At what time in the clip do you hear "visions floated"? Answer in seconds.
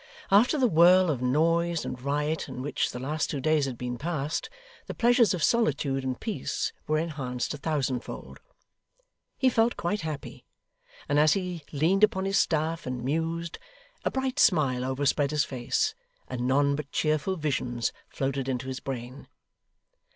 17.35-18.49